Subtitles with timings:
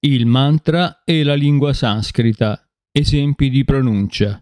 [0.00, 4.40] il mantra e la lingua sanscrita, esempi di pronuncia.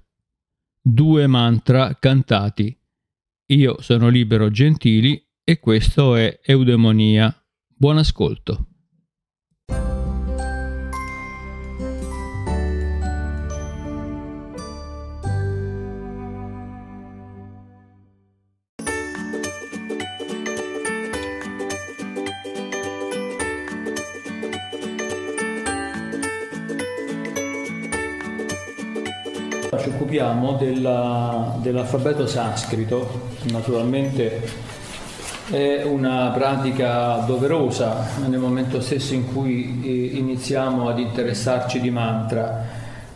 [0.79, 2.79] Due mantra cantati.
[3.47, 7.35] Io sono Libero Gentili e questo è Eudemonia.
[7.69, 8.76] Buon ascolto.
[30.37, 34.43] Occupiamo della, dell'alfabeto sanscrito, naturalmente
[35.49, 42.65] è una pratica doverosa nel momento stesso in cui eh, iniziamo ad interessarci di mantra,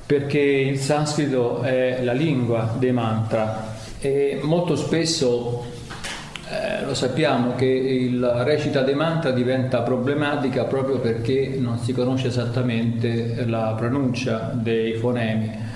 [0.06, 5.66] perché il sanscrito è la lingua dei mantra e molto spesso
[6.48, 12.28] eh, lo sappiamo che il recita dei mantra diventa problematica proprio perché non si conosce
[12.28, 15.68] esattamente la pronuncia dei fonemi.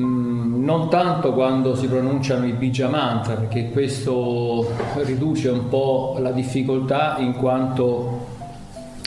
[0.00, 4.66] Mm, non tanto quando si pronunciano i bija mantra, perché questo
[5.04, 8.28] riduce un po' la difficoltà in quanto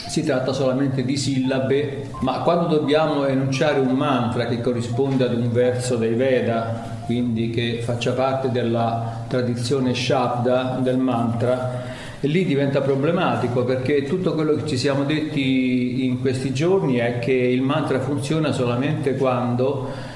[0.06, 5.50] si tratta solamente di sillabe, ma quando dobbiamo enunciare un mantra che corrisponde ad un
[5.50, 11.82] verso dei Veda, quindi che faccia parte della tradizione Shabda del mantra,
[12.20, 17.32] lì diventa problematico perché tutto quello che ci siamo detti in questi giorni è che
[17.32, 20.12] il mantra funziona solamente quando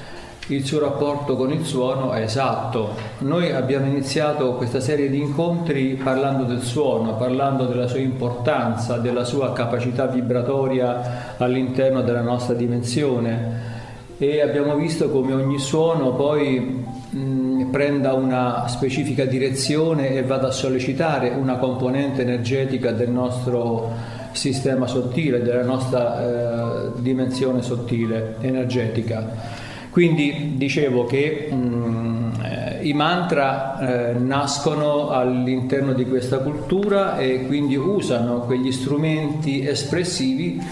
[0.48, 2.94] il suo rapporto con il suono è esatto.
[3.18, 9.24] Noi abbiamo iniziato questa serie di incontri parlando del suono, parlando della sua importanza, della
[9.24, 13.76] sua capacità vibratoria all'interno della nostra dimensione
[14.16, 20.52] e abbiamo visto come ogni suono poi mh, prenda una specifica direzione e vada a
[20.52, 29.66] sollecitare una componente energetica del nostro sistema sottile, della nostra eh, dimensione sottile energetica.
[29.98, 37.46] Quindi dicevo che mh, mm, eh, i mantra eh, nascono all'interno di questa cultura e
[37.46, 40.62] quindi usano quegli strumenti espressivi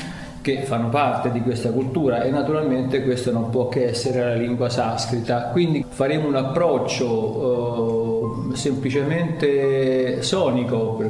[0.40, 4.68] che fanno parte di questa cultura e naturalmente questo non può che essere la lingua
[4.68, 5.46] sanscrita.
[5.46, 11.02] Quindi faremo un approccio eh, semplicemente sonico,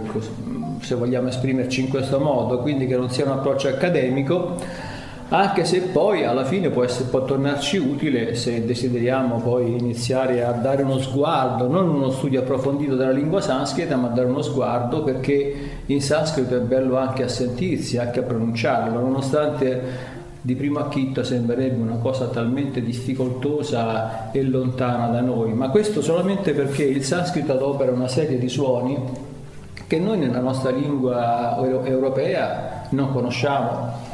[0.81, 4.57] se vogliamo esprimerci in questo modo, quindi che non sia un approccio accademico
[5.29, 10.53] anche se poi alla fine può, essere, può, tornarci utile se desideriamo poi iniziare a
[10.53, 15.71] dare uno sguardo, non uno studio approfondito della lingua sanscrita, ma dare uno sguardo perché
[15.87, 21.83] in sanscrito è bello anche a sentirsi, anche a pronunciarlo, nonostante di primo acchito sembrerebbe
[21.83, 27.91] una cosa talmente difficoltosa e lontana da noi, ma questo solamente perché il sanscrito adopera
[27.91, 28.97] una serie di suoni
[29.89, 34.06] che noi nella nostra lingua europea non conosciamo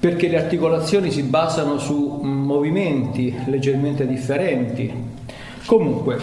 [0.00, 4.90] perché le articolazioni si basano su movimenti leggermente differenti.
[5.66, 6.16] Comunque,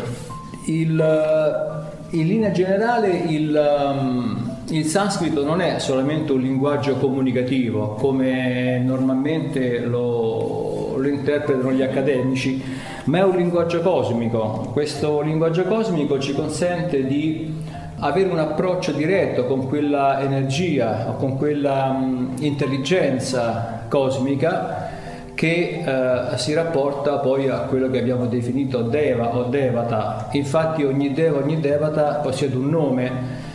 [0.66, 8.80] il, in linea generale il, um, il, sanscrito non è solamente un linguaggio comunicativo come
[8.80, 12.62] normalmente lo, lo interpretano gli accademici,
[13.06, 14.72] ma è un linguaggio cosmico.
[14.74, 17.54] Questo linguaggio cosmico ci consente di
[18.00, 24.90] avere un approccio diretto con quella energia o con quella um, intelligenza cosmica
[25.34, 30.30] che uh, si rapporta poi a quello che abbiamo definito Deva o Devata.
[30.32, 33.46] Infatti ogni Deva, ogni Devata possiede un nome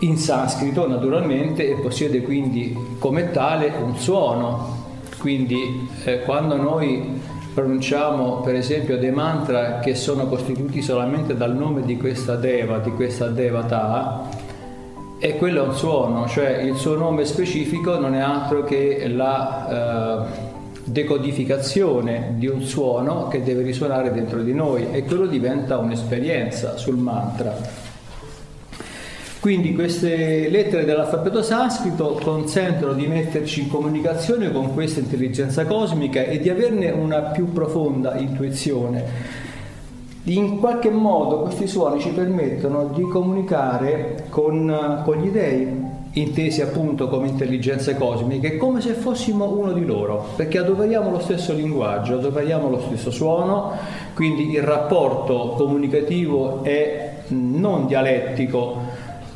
[0.00, 4.78] in sanscrito naturalmente e possiede quindi come tale un suono.
[5.18, 7.20] Quindi eh, quando noi
[7.52, 12.90] pronunciamo per esempio dei mantra che sono costituiti solamente dal nome di questa deva, di
[12.92, 14.28] questa devata,
[15.18, 20.24] e quello è un suono, cioè il suo nome specifico non è altro che la
[20.24, 20.48] eh,
[20.84, 26.96] decodificazione di un suono che deve risuonare dentro di noi e quello diventa un'esperienza sul
[26.96, 27.89] mantra.
[29.40, 36.38] Quindi queste lettere dell'alfabeto sanscrito consentono di metterci in comunicazione con questa intelligenza cosmica e
[36.40, 39.38] di averne una più profonda intuizione.
[40.24, 47.08] In qualche modo questi suoni ci permettono di comunicare con, con gli dei, intesi appunto
[47.08, 52.68] come intelligenze cosmiche, come se fossimo uno di loro, perché adoperiamo lo stesso linguaggio, adoperiamo
[52.68, 53.72] lo stesso suono,
[54.12, 58.89] quindi il rapporto comunicativo è non dialettico,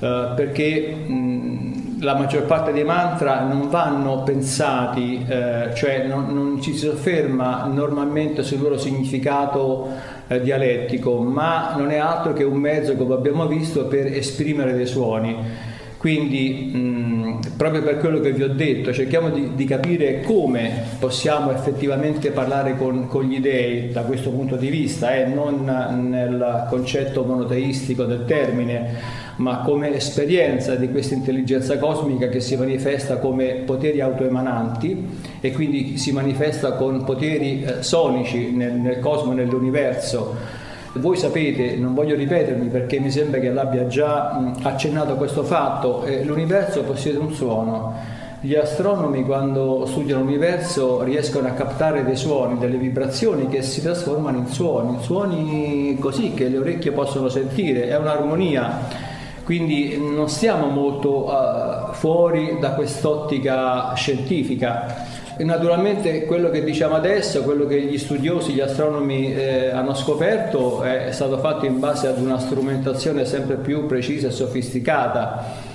[0.05, 6.61] eh, perché mh, la maggior parte dei mantra non vanno pensati, eh, cioè non, non,
[6.61, 9.89] ci si sofferma normalmente sul loro significato
[10.29, 14.87] eh, dialettico, ma non è altro che un mezzo, come abbiamo visto, per esprimere dei
[14.87, 15.73] suoni.
[15.97, 21.51] Quindi, mh, proprio per quello che vi ho detto, cerchiamo di, di capire come possiamo
[21.51, 25.65] effettivamente parlare con, con, gli dei da questo punto di vista, eh, non
[26.11, 33.19] nel concetto monoteistico del termine, ma come esperienza di questa intelligenza cosmica che si manifesta
[33.19, 35.07] come poteri autoemananti
[35.41, 40.63] e quindi si manifesta con poteri eh, sonici nel, nel cosmo, nell'universo
[40.97, 46.05] voi sapete, non voglio ripetermi perché mi sembra che l'abbia già accennato a questo fatto,
[46.05, 47.95] eh, l'universo possiede un suono.
[48.41, 54.39] Gli astronomi quando studiano l'universo riescono a captare dei suoni, delle vibrazioni che si trasformano
[54.39, 59.13] in suoni, suoni così che le orecchie possono sentire, è un'armonia.
[59.44, 65.23] Quindi non stiamo molto uh, fuori da quest'ottica scientifica.
[65.37, 71.11] Naturalmente quello che diciamo adesso, quello che gli studiosi, gli astronomi eh, hanno scoperto è
[71.11, 75.73] stato fatto in base ad una strumentazione sempre più precisa e sofisticata.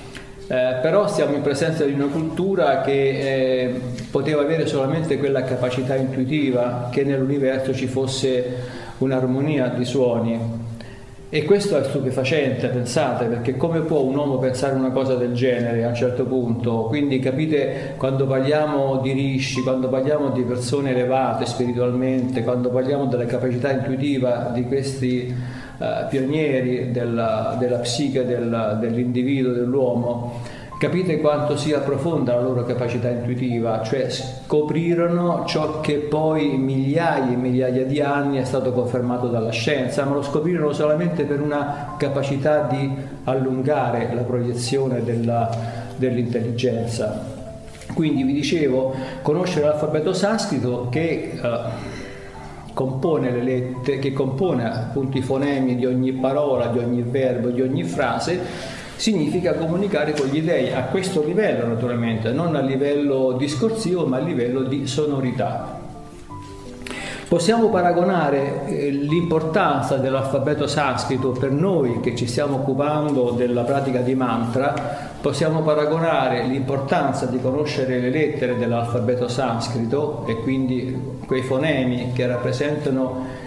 [0.48, 5.95] Eh, però siamo in presenza di una cultura che eh, poteva avere solamente quella capacità
[5.95, 10.68] intuitiva che nell'universo ci fosse un'armonia di suoni
[11.31, 15.84] e questo è stupefacente, pensate, perché come può un uomo pensare una cosa del genere
[15.84, 16.86] a un certo punto?
[16.86, 23.28] Quindi capite, quando parliamo di rishi, quando parliamo di persone elevate spiritualmente, quando parliamo della
[23.28, 25.31] capacità intuitiva di questi
[25.78, 30.42] uh, pionieri della, della psiche del, dell'individuo, dell'uomo,
[30.80, 37.36] Capite quanto sia profonda la loro capacità intuitiva, cioè scoprirono ciò che poi migliaia e
[37.36, 42.62] migliaia di anni è stato confermato dalla scienza, ma lo scoprirono solamente per una capacità
[42.62, 42.90] di
[43.26, 45.50] allungare la proiezione della,
[45.98, 47.26] dell'intelligenza.
[47.94, 51.40] Quindi vi dicevo, conoscere l'alfabeto sanscrito che...
[51.42, 51.98] Uh,
[52.72, 57.62] compone le lettere, che compone appunto i fonemi di ogni parola, di ogni verbo, di
[57.62, 58.40] ogni frase,
[59.00, 64.19] significa comunicare con gli dei a questo livello naturalmente, non a livello discorsivo ma a
[64.19, 65.80] livello di sonorità.
[67.25, 74.16] Possiamo paragonare eh, l'importanza dell'alfabeto sanscrito per noi che ci stiamo occupando della pratica di
[74.16, 74.74] mantra,
[75.22, 83.39] possiamo paragonare l'importanza di conoscere le lettere dell'alfabeto sanscrito e quindi quei fonemi che rappresentano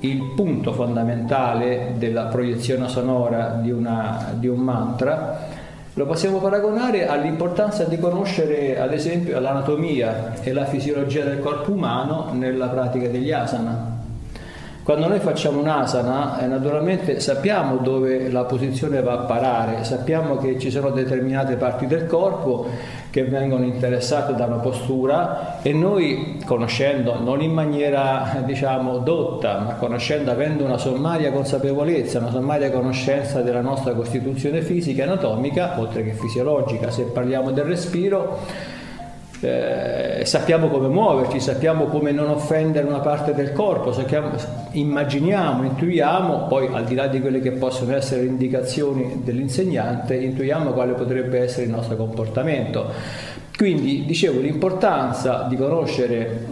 [0.00, 5.46] il punto fondamentale della proiezione sonora di, una, di, un mantra,
[5.94, 12.30] lo possiamo paragonare all'importanza di conoscere ad esempio l'anatomia e la fisiologia del corpo umano
[12.32, 13.98] nella pratica degli asana.
[14.82, 20.58] Quando noi facciamo un'asana, eh, naturalmente sappiamo dove la posizione va a parare, sappiamo che
[20.58, 22.66] ci sono determinate parti del corpo
[23.10, 29.74] che vengono interessate da una postura e noi conoscendo, non in maniera diciamo dotta, ma
[29.74, 36.04] conoscendo, avendo una sommaria consapevolezza, una sommaria conoscenza della nostra costituzione fisica e anatomica, oltre
[36.04, 38.38] che fisiologica, se parliamo del respiro,
[39.40, 44.30] eh, sappiamo come muoverci, sappiamo come non offendere una parte del corpo, sappiamo,
[44.72, 50.92] immaginiamo, intuiamo, poi al di là di quelle che possono essere indicazioni dell'insegnante, intuiamo quale
[50.92, 53.38] potrebbe essere il nostro comportamento.
[53.56, 56.46] Quindi dicevo l'importanza di conoscere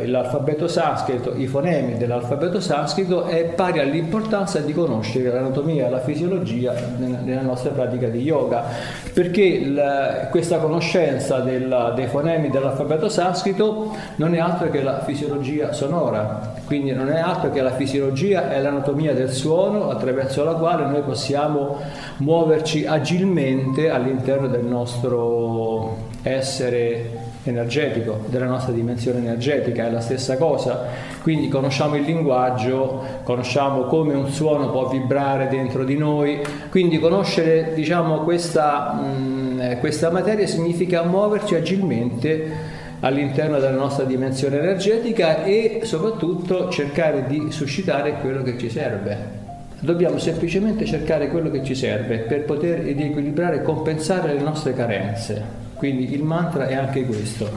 [0.00, 6.74] um, l'alfabeto sanscrito, i fonemi dell'alfabeto sanscrito è pari all'importanza di conoscere l'anatomia la fisiologia
[6.98, 8.64] nella nostra pratica di yoga,
[9.12, 15.72] perché la, questa conoscenza della, dei fonemi dell'alfabeto sanscrito non è altro che la fisiologia
[15.72, 20.86] sonora, quindi non è altro che la fisiologia e l'anatomia del suono attraverso la quale
[20.86, 21.78] noi possiamo
[22.18, 30.86] muoverci agilmente all'interno del nostro essere energetico, della nostra dimensione energetica, è la stessa cosa.
[31.22, 37.72] Quindi conosciamo il linguaggio, conosciamo come un suono può vibrare dentro di noi, quindi conoscere
[37.74, 45.80] diciamo, questa, mh, mm, questa materia significa muoverci agilmente all'interno della nostra dimensione energetica e
[45.82, 49.40] soprattutto cercare di suscitare quello che ci serve.
[49.80, 55.61] Dobbiamo semplicemente cercare quello che ci serve per poter riequilibrare e compensare le nostre carenze.
[55.82, 57.50] Quindi il mantra è anche questo.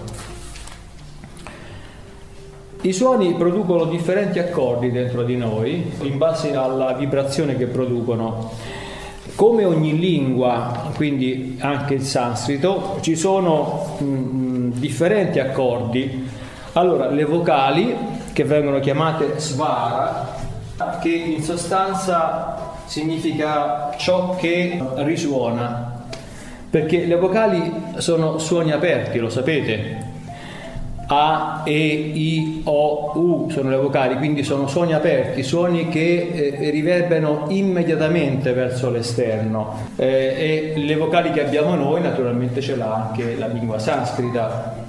[2.81, 8.49] I suoni producono differenti accordi dentro di noi in base alla vibrazione che producono.
[9.35, 16.27] Come ogni lingua, quindi anche il sanscrito, ci sono mh, mm, differenti accordi.
[16.73, 17.95] Allora, le vocali,
[18.33, 20.35] che vengono chiamate svara,
[20.99, 25.94] che in sostanza significa ciò che risuona,
[26.75, 30.03] perché le vocali sono suoni aperti, lo sapete.
[31.07, 36.69] A, E, I, O, U sono le vocali, quindi sono suoni aperti, suoni che eh,
[36.71, 39.91] riverberano immediatamente verso l'esterno.
[39.95, 44.83] Eh, e le vocali che abbiamo noi naturalmente ce l'ha anche la lingua sanscrita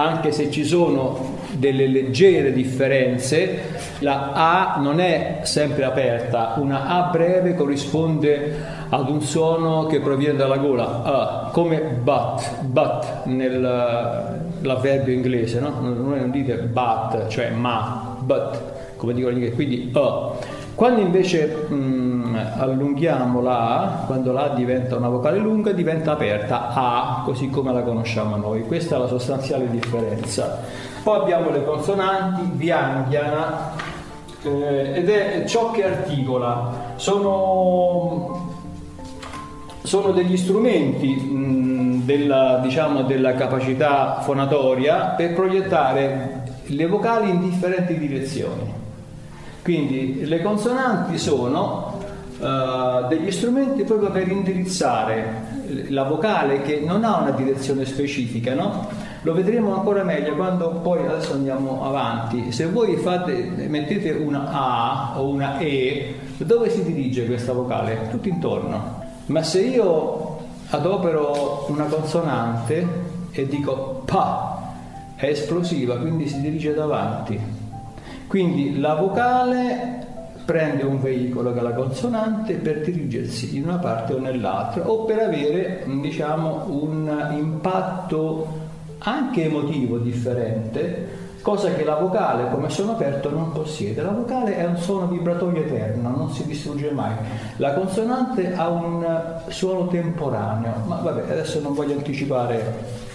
[0.00, 3.58] anche se ci sono delle leggere differenze,
[3.98, 10.36] la A non è sempre aperta, una A breve corrisponde ad un suono che proviene
[10.36, 15.72] dalla gola, A, come but, but nell'avverbio inglese, no?
[15.80, 20.56] Noi non dite but, cioè ma, but, come dicono gli inglesi, quindi A.
[20.74, 26.12] Quando invece mh, mm, allunghiamo la A, quando la A diventa una vocale lunga, diventa
[26.12, 28.62] aperta A, così come la conosciamo noi.
[28.62, 30.60] Questa è la sostanziale differenza.
[31.02, 33.72] Poi abbiamo le consonanti, Vyangyana,
[34.44, 36.92] eh, ed è ciò che articola.
[36.94, 38.47] Sono,
[39.88, 47.98] sono degli strumenti mh, della, diciamo, della capacità fonatoria per proiettare le vocali in differenti
[47.98, 48.70] direzioni.
[49.62, 52.02] Quindi le consonanti sono
[52.38, 55.46] uh, degli strumenti proprio per indirizzare
[55.88, 58.88] la vocale che non ha una direzione specifica, no?
[59.22, 62.52] Lo vedremo ancora meglio quando poi adesso andiamo avanti.
[62.52, 68.08] Se voi fate, mettete una A o una E, dove si dirige questa vocale?
[68.10, 69.06] Tutto intorno.
[69.28, 70.38] Ma se io
[70.70, 72.86] adopero una consonante
[73.30, 74.72] e dico pa,
[75.16, 77.38] è esplosiva, quindi si dirige davanti.
[78.26, 80.06] Quindi la vocale
[80.44, 85.04] prende un veicolo che è la consonante per dirigersi in una parte o nell'altra o
[85.04, 88.66] per avere diciamo, un impatto
[89.00, 94.02] anche emotivo differente, cosa che la vocale come suono aperto non possiede.
[94.02, 97.14] La vocale è un suono vibratorio eterno, non si distrugge mai.
[97.56, 103.06] La consonante ha un suono temporaneo, ma vabbè, adesso non voglio anticipare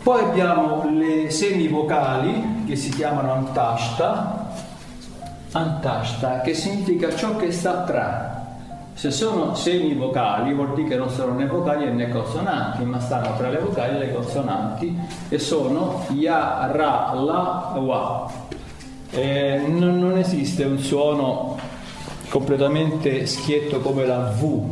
[0.00, 4.54] poi abbiamo le semivocali che si chiamano antashta,
[5.52, 8.37] antashta che significa ciò che sta tra.
[8.98, 13.48] Se sono semivocali vuol dire che non sono né vocali né consonanti, ma stanno tra
[13.48, 18.28] le vocali e le consonanti e sono ya, ra, la, wa.
[19.10, 21.56] Eh, non, non esiste un suono
[22.28, 24.62] completamente schietto come la V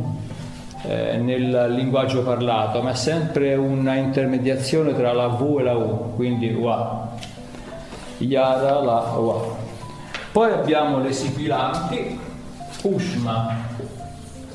[0.83, 6.15] eh, nel linguaggio parlato, ma è sempre una intermediazione tra la V e la U,
[6.17, 7.11] quindi wa,
[8.17, 9.55] yara, la, wa.
[10.33, 12.19] Poi abbiamo le sibilanti,
[12.81, 13.66] ushma,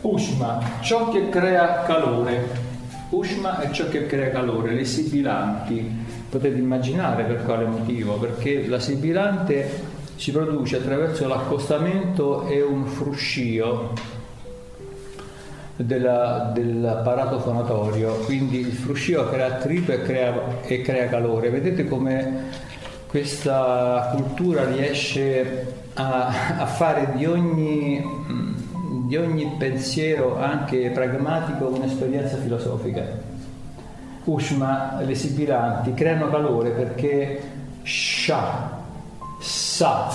[0.03, 2.71] ushma, ciò che crea calore.
[3.11, 6.01] Ushma è ciò che crea calore, le sibilanti.
[6.29, 13.93] Potete immaginare per quale motivo, perché la sibilante si produce attraverso l'accostamento e un fruscio
[15.77, 21.51] della, dell'apparato fonatorio, quindi il fruscio crea attrito e crea, e crea calore.
[21.51, 22.51] Vedete come
[23.07, 28.03] questa cultura riesce a, a fare di ogni,
[29.13, 33.05] di ogni, pensiero, anche pragmatico, un'esperienza filosofica.
[34.25, 37.43] Ushma, le sibilanti, creano calore perché
[37.83, 38.71] sha,
[39.39, 40.09] sa,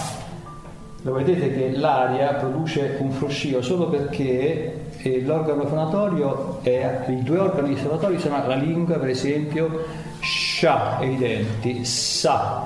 [1.03, 7.37] lo vedete che l'aria produce un fruscio solo perché e l'organo fonatorio è, i due
[7.37, 9.85] organi fonatori sono la lingua per esempio
[10.21, 12.65] sha e i denti sa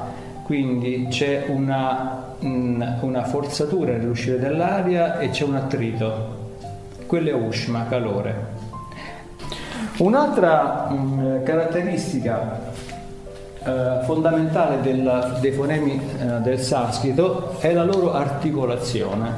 [0.52, 6.40] quindi c'è una, una forzatura nell'uscire dell'aria e c'è un attrito.
[7.06, 8.48] Quello è ushma, calore.
[10.00, 12.60] Un'altra mh, caratteristica
[13.64, 19.32] eh, fondamentale del, dei fonemi eh, del sanscrito è la loro articolazione.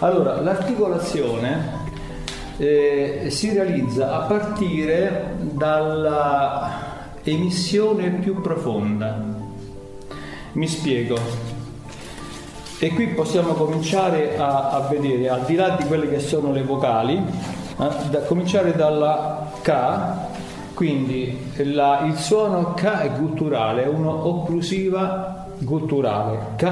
[0.00, 1.84] Allora l'articolazione
[2.56, 6.70] eh, si realizza a partire dalla
[7.22, 9.35] emissione più profonda.
[10.56, 11.18] Mi spiego.
[12.78, 16.62] E qui possiamo cominciare a, a vedere, al di là di quelle che sono le
[16.62, 19.74] vocali, eh, da cominciare dalla K,
[20.72, 26.38] quindi la, il suono K è gutturale, è un'occlusiva gutturale.
[26.56, 26.64] K,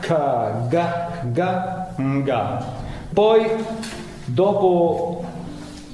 [0.00, 2.64] K, Ga, Ga, Nga.
[3.12, 3.46] Poi
[4.24, 5.24] dopo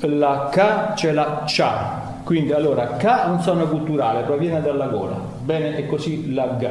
[0.00, 5.20] la K c'è la Cha, quindi allora K è un suono culturale, proviene dalla gola,
[5.42, 6.68] bene, e così la G.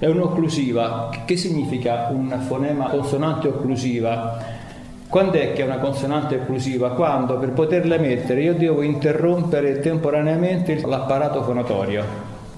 [0.00, 4.38] È un'occlusiva, che significa un fonema consonante occlusiva?
[5.08, 6.90] Quando è che è una consonante occlusiva?
[6.90, 12.04] Quando per poterla emettere io devo interrompere temporaneamente l'apparato fonatorio,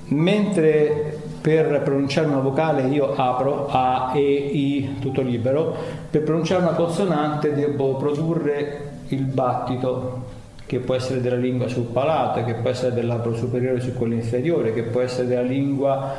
[0.09, 5.75] mentre per pronunciare una vocale io apro A, E, I, tutto libero,
[6.11, 12.45] per pronunciare una consonante devo produrre il battito che può essere della lingua sul palato,
[12.45, 16.13] che può essere del labbro superiore su quello inferiore, che può essere della lingua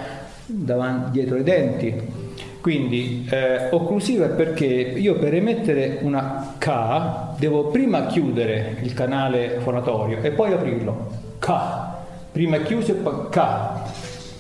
[0.52, 2.30] davanti, dietro i denti.
[2.62, 10.20] Quindi eh, occlusiva perché io per emettere una K devo prima chiudere il canale fonatorio
[10.22, 11.08] e poi aprirlo.
[11.40, 11.52] K,
[12.32, 13.40] prima chiuso e poi K.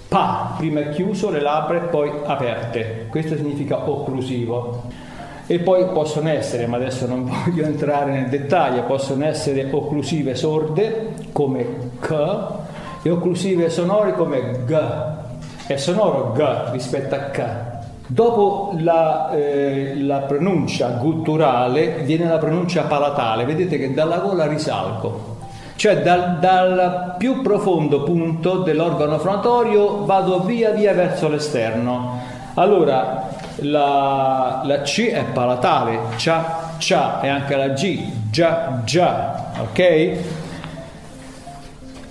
[0.07, 3.07] Pa, prima chiuso le labbra e poi aperte.
[3.09, 4.83] Questo significa occlusivo
[5.47, 11.13] e poi possono essere, ma adesso non voglio entrare nel dettaglio, possono essere occlusive sorde
[11.31, 11.65] come
[11.99, 12.47] K
[13.01, 15.19] e occlusive sonore come G.
[15.71, 17.43] È sonoro G rispetto a K.
[18.05, 25.37] Dopo la, eh, la, pronuncia gutturale viene la pronuncia palatale, vedete che dalla gola risalgo,
[25.77, 32.19] cioè dal, dal più profondo punto dell'organo fonatorio vado via via verso l'esterno.
[32.55, 40.17] Allora la, la C è palatale, cia, cia e anche la G, già, già, ok?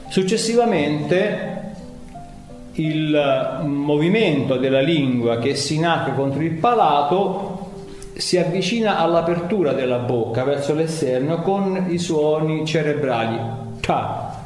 [0.09, 1.50] Successivamente
[2.81, 7.69] il movimento della lingua che si inaca contro il palato
[8.15, 13.39] si avvicina all'apertura della bocca verso l'esterno con i suoni cerebrali.
[13.81, 14.43] Ta,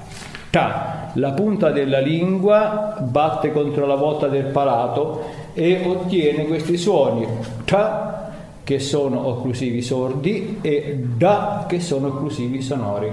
[0.50, 1.10] ta.
[1.16, 5.22] La punta della lingua batte contro la volta del palato
[5.54, 7.24] e ottiene questi suoni
[7.64, 8.32] ta
[8.64, 13.12] che sono occlusivi sordi e da che sono occlusivi sonori.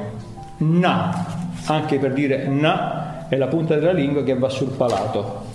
[0.58, 1.26] Na,
[1.66, 5.46] anche per dire na, è la punta della lingua che va sul palato.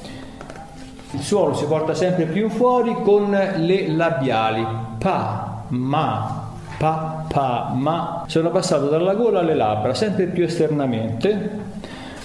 [1.11, 4.67] Il suono si porta sempre più fuori con le labiali
[4.99, 8.25] pa, ma, pa, pa, ma.
[8.29, 11.75] Sono passato dalla gola alle labbra, sempre più esternamente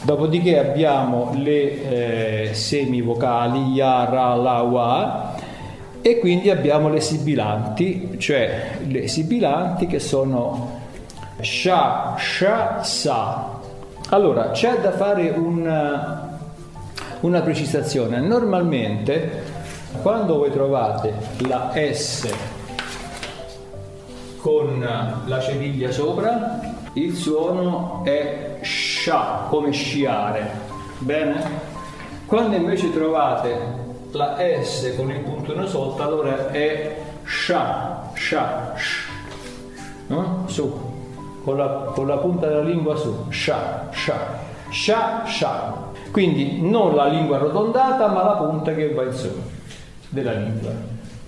[0.03, 5.36] Dopodiché abbiamo le eh, semivocali ya, ra, la, wa
[6.01, 10.79] e quindi abbiamo le sibilanti, cioè le sibilanti che sono
[11.39, 13.60] sha, sha, sa.
[14.13, 15.65] Allora, c'è da fare un,
[17.21, 18.19] una precisazione.
[18.19, 19.43] Normalmente
[20.01, 21.13] quando voi trovate
[21.47, 22.29] la S
[24.41, 24.85] con
[25.25, 26.59] la cediglia sopra,
[26.93, 30.59] il suono è scia, come sciare.
[30.97, 31.69] Bene?
[32.25, 33.57] Quando invece trovate
[34.11, 39.07] la S con il puntino sotto, allora è scia, scia, sh.
[40.07, 40.43] No?
[40.47, 40.90] Su,
[41.43, 45.89] con la, con la punta della lingua su, scia, scia, scia, scia.
[46.11, 49.29] Quindi non la lingua arrotondata, ma la punta che va in su
[50.09, 50.71] della lingua.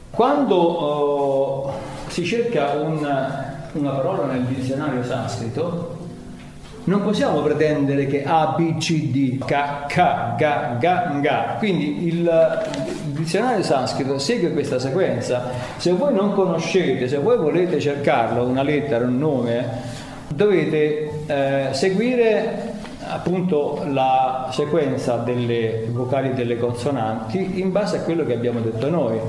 [0.10, 1.74] Quando oh,
[2.08, 5.98] si cerca una, una parola nel dizionario sanscrito,
[6.86, 11.56] non possiamo pretendere che A, B, C, D, K, K, Ga, Ga, Nga.
[11.58, 12.30] Quindi il,
[13.14, 15.52] il dizionario sanscrito segue questa sequenza.
[15.78, 19.66] Se voi non conoscete, se voi volete cercarlo, una lettera, un nome,
[20.30, 22.72] dovete eh, seguire
[23.08, 28.90] appunto la sequenza delle vocali e delle consonanti in base a quello che abbiamo detto
[28.90, 29.20] noi.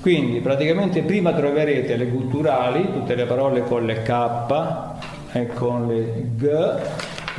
[0.00, 4.38] Quindi praticamente prima troverete le gutturali, tutte le parole con le K,
[5.32, 6.48] e con le G,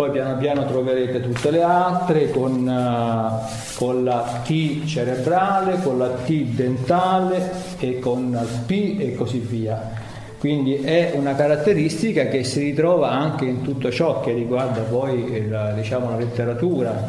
[0.02, 6.08] poi piano piano troverete tutte le altre con, uh, con, la T cerebrale, con la
[6.08, 9.92] T dentale e con il P e così via.
[10.40, 15.72] Quindi è una caratteristica che si ritrova anche in tutto ciò che riguarda poi la,
[15.74, 17.08] diciamo, la letteratura.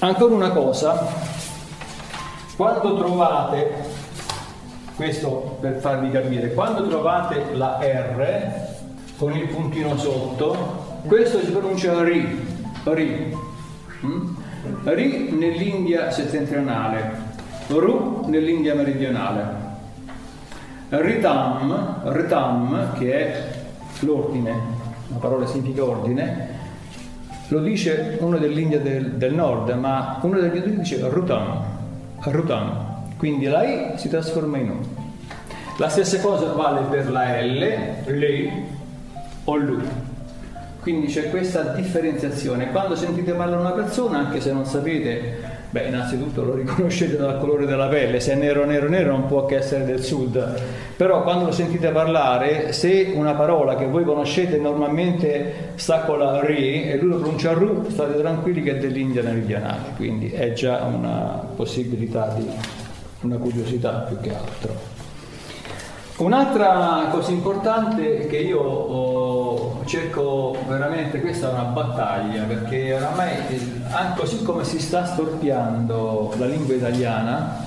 [0.00, 1.06] Ancora una cosa,
[2.56, 3.70] quando trovate,
[4.96, 8.50] questo per farvi capire, quando trovate la R,
[9.16, 12.26] con il puntino sotto, questo si pronuncia ri,
[12.84, 13.36] ri,
[14.04, 14.36] mm?
[14.84, 17.10] ri nell'India settentrionale,
[17.68, 19.64] ru nell'India meridionale.
[20.88, 23.44] Ritam, ritam, che è
[24.00, 24.54] l'ordine,
[25.08, 26.54] la parola significa ordine,
[27.48, 31.64] lo dice uno dell'India del, del nord, ma uno degli altri dice rutam,
[32.20, 34.78] rutam, quindi la I si trasforma in U.
[35.78, 37.58] La stessa cosa vale per la L,
[38.06, 38.50] lei,
[39.44, 40.05] o lui.
[40.86, 42.70] Quindi c'è questa differenziazione.
[42.70, 45.36] Quando sentite parlare una persona, anche se non sapete,
[45.68, 49.46] beh, innanzitutto lo riconoscete dal colore della pelle, se è nero, nero, nero non può
[49.46, 50.62] che essere del sud,
[50.96, 56.40] però quando lo sentite parlare, se una parola che voi conoscete normalmente sta con la
[56.44, 60.84] ri e lui lo pronuncia ru, state tranquilli che è dell'India meridionale, quindi è già
[60.84, 62.48] una possibilità di
[63.22, 64.95] una curiosità più che altro.
[66.18, 73.32] Un'altra cosa importante che io oh, cerco veramente, questa è una battaglia, perché oramai,
[74.16, 77.64] così come si sta storpiando la lingua italiana,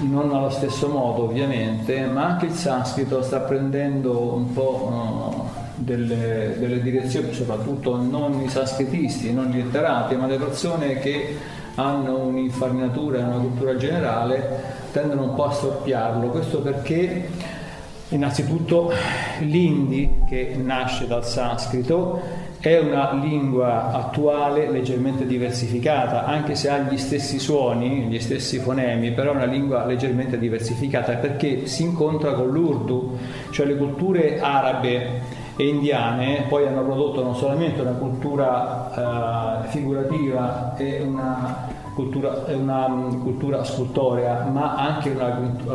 [0.00, 6.54] non allo stesso modo ovviamente, ma anche il sanscrito sta prendendo un po' uh, delle,
[6.58, 11.38] delle direzioni, soprattutto non i sanscritisti, non gli letterati, ma le persone che
[11.74, 16.28] hanno un'infarinatura e una cultura generale tendono un po' a storpiarlo.
[16.28, 17.28] Questo perché
[18.08, 18.92] innanzitutto
[19.40, 26.96] l'indi che nasce dal sanscrito è una lingua attuale leggermente diversificata, anche se ha gli
[26.96, 32.50] stessi suoni, gli stessi fonemi, però è una lingua leggermente diversificata perché si incontra con
[32.50, 33.18] l'urdu,
[33.50, 40.74] cioè le culture arabe e indiane poi hanno prodotto non solamente una cultura eh, figurativa
[40.76, 42.88] e una cultura, una
[43.22, 45.28] cultura scultorea, ma anche una,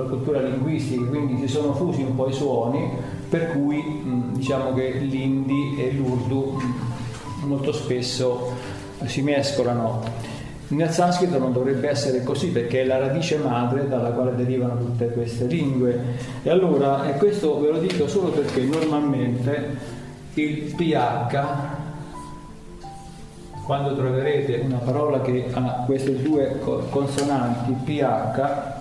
[0.07, 2.89] cultura linguistica, quindi si sono fusi un po' i suoni,
[3.29, 6.59] per cui mh, diciamo che l'indi e l'urdu
[7.43, 8.51] molto spesso
[9.05, 10.35] si mescolano.
[10.69, 15.07] Nel sanscrito non dovrebbe essere così perché è la radice madre dalla quale derivano tutte
[15.11, 15.97] queste lingue.
[16.43, 19.77] E allora, e questo ve lo dico solo perché normalmente
[20.33, 21.39] il pH,
[23.63, 28.75] quando troverete una parola che ha queste due consonanti, pH,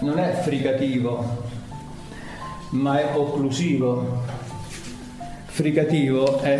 [0.00, 1.42] non è frigativo,
[2.70, 4.22] ma è occlusivo.
[5.44, 6.58] Frigativo è,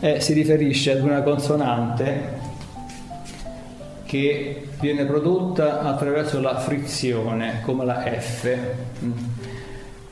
[0.00, 2.39] è, si riferisce ad una consonante
[4.10, 8.58] che viene prodotta attraverso la frizione, come la F,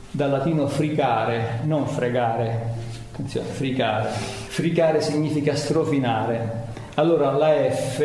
[0.09, 2.75] dal latino fricare, non fregare,
[3.11, 4.07] attenzione, fricare.
[4.07, 6.67] Fricare significa strofinare.
[6.95, 7.97] Allora la F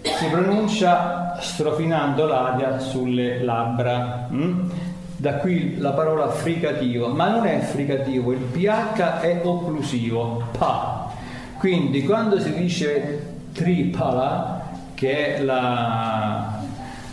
[0.00, 4.28] si pronuncia strofinando l'aria sulle labbra.
[4.32, 4.70] Mm?
[5.18, 11.12] Da qui la parola fricativo, ma non è fricativo, il pH è occlusivo, pa.
[11.58, 14.62] Quindi quando si dice tripala,
[14.94, 16.60] che è la,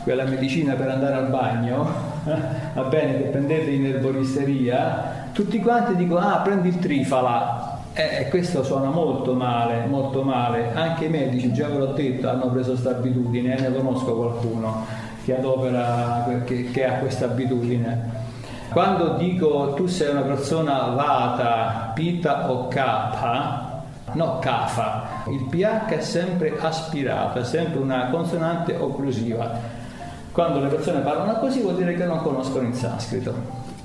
[0.03, 1.87] quella medicina per andare al bagno,
[2.73, 7.69] va bene che prendete in erboristeria, tutti quanti dicono ah prendi il trifala.
[7.93, 10.71] Eh, questo suona molto male, molto male.
[10.73, 14.85] Anche i medici, già ve l'ho detto, hanno preso questa abitudine, ne conosco qualcuno
[15.23, 18.19] che adopera, che, che ha questa abitudine.
[18.71, 23.70] Quando dico tu sei una persona vata, pita o kappa,
[24.13, 25.23] no kafa.
[25.27, 29.79] Il pH è sempre aspirato, è sempre una consonante occlusiva.
[30.31, 33.33] Quando le persone parlano così vuol dire che non conoscono il sanscrito.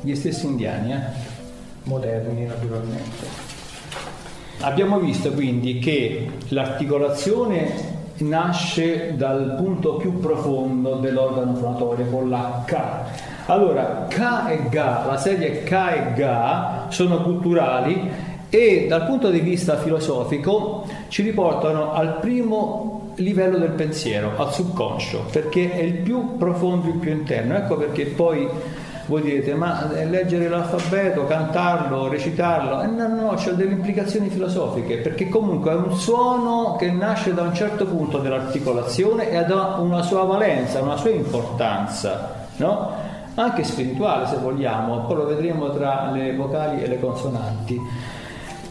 [0.00, 1.00] Gli stessi indiani, eh?
[1.84, 3.26] moderni naturalmente.
[4.60, 12.76] Abbiamo visto quindi che l'articolazione nasce dal punto più profondo dell'organo fonatorio con la K.
[13.46, 18.10] Allora, K e Ga, la serie K e Ga sono culturali
[18.48, 25.24] e dal punto di vista filosofico ci riportano al primo livello del pensiero, al subconscio,
[25.30, 27.56] perché è il più profondo, il più interno.
[27.56, 28.48] Ecco perché poi
[29.06, 35.28] voi direte, ma leggere l'alfabeto, cantarlo, recitarlo, eh, no, no, c'è delle implicazioni filosofiche, perché
[35.28, 40.24] comunque è un suono che nasce da un certo punto dell'articolazione e ha una sua
[40.24, 43.04] valenza, una sua importanza, no?
[43.34, 47.78] anche spirituale se vogliamo, poi lo vedremo tra le vocali e le consonanti.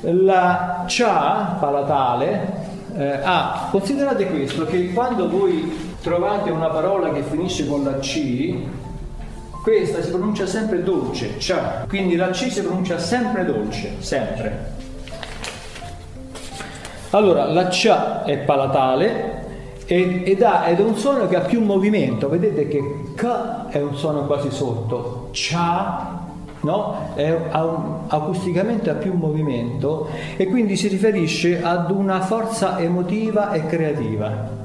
[0.02, 7.68] La CHA palatale eh, ah, considerate questo che quando voi trovate una parola che finisce
[7.68, 8.54] con la C,
[9.62, 14.74] questa si pronuncia sempre dolce, CHA, quindi la C si pronuncia sempre dolce, sempre.
[17.10, 19.44] Allora, la CHA è palatale
[19.86, 22.82] ed, ha, ed è un suono che ha più movimento, vedete che
[23.16, 26.25] K è un suono quasi sotto, CHA
[26.66, 27.14] no?
[27.16, 33.66] È, ha acusticamente ha più movimento e quindi si riferisce ad una forza emotiva e
[33.66, 34.64] creativa.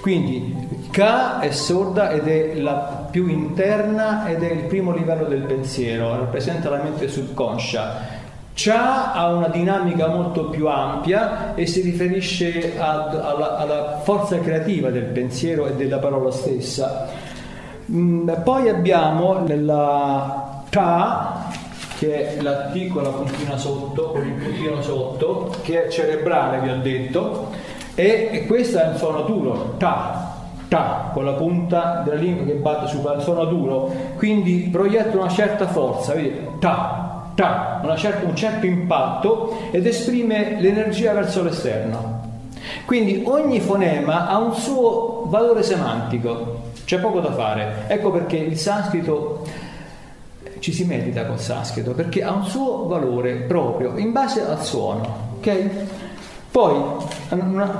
[0.00, 5.42] Quindi K è sorda ed è la più interna ed è il primo livello del
[5.42, 8.18] pensiero, rappresenta la mente subconscia.
[8.54, 14.90] Cha ha una dinamica molto più ampia e si riferisce ad, alla, alla, forza creativa
[14.90, 17.08] del pensiero e della parola stessa.
[17.90, 21.48] Mm, poi abbiamo la Ta,
[21.98, 22.70] che è la
[23.10, 27.50] puntina sotto, con il puntino sotto, che è cerebrale, vi ho detto,
[27.94, 30.36] e, e questo è un suono duro, ta,
[30.68, 35.66] ta, con la punta della lingua che batte sul suono duro, quindi proietta una certa
[35.66, 42.18] forza, vedete, ta, ta, certa, un certo impatto ed esprime l'energia verso l'esterno.
[42.84, 47.84] Quindi ogni fonema ha un suo valore semantico, c'è poco da fare.
[47.88, 49.46] Ecco perché il sanscrito
[50.60, 55.36] ci si medita col sanscrito perché ha un suo valore proprio in base al suono.
[55.38, 55.70] ok?
[56.50, 56.82] Poi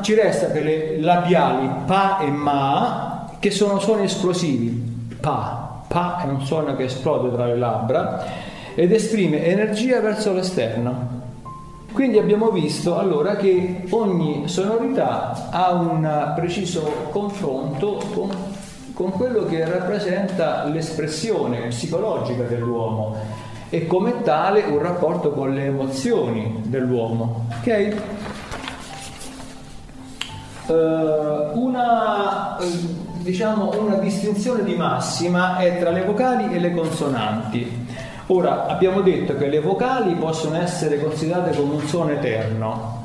[0.03, 4.88] ci resta per le labiali pa e ma che sono suoni esplosivi.
[5.21, 8.25] Pa, pa è un suono che esplode tra le labbra
[8.75, 11.19] ed esprime energia verso l'esterno.
[11.93, 18.31] Quindi abbiamo visto allora che ogni sonorità ha un preciso confronto con,
[19.01, 23.17] con quello che rappresenta l'espressione psicologica dell'uomo
[23.71, 27.47] e come tale un rapporto con le emozioni dell'uomo.
[27.61, 27.97] Ok?
[30.67, 32.65] Uh, una, uh,
[33.23, 37.87] diciamo, una distinzione di massima è tra le vocali e le consonanti.
[38.27, 43.00] Ora, abbiamo detto che le vocali possono essere considerate come un suono eterno.